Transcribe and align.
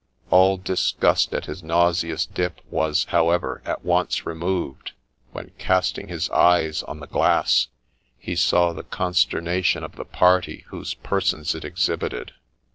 All 0.31 0.57
disgust 0.57 1.31
at 1.31 1.45
his 1.45 1.61
nauseous 1.61 2.25
dip 2.25 2.61
was, 2.71 3.03
how 3.09 3.29
ever, 3.29 3.61
at 3.65 3.85
once 3.85 4.25
removed, 4.25 4.93
when, 5.31 5.51
casting 5.59 6.07
his 6.07 6.27
eyes 6.31 6.81
on 6.81 6.99
the 7.01 7.05
glass, 7.05 7.67
he 8.17 8.35
saw 8.35 8.73
the 8.73 8.81
consternation 8.81 9.83
of 9.83 9.97
the 9.97 10.05
party 10.05 10.65
whose 10.69 10.95
persons 10.95 11.53
it 11.53 11.63
exhibited. 11.63 12.31